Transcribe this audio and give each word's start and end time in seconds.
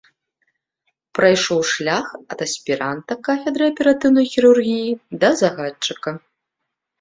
Прайшоў 1.17 1.59
шлях 1.71 2.05
ад 2.35 2.39
аспіранта 2.45 3.17
кафедры 3.27 3.63
аператыўнай 3.73 4.25
хірургіі 4.33 4.97
да 5.25 5.29
загадчыка. 5.43 6.09